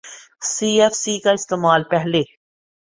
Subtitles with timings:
[0.43, 2.21] سی F C کا استعمال پہلے